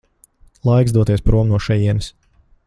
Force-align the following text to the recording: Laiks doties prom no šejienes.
Laiks 0.69 0.95
doties 0.95 1.23
prom 1.27 1.53
no 1.53 1.61
šejienes. 1.67 2.11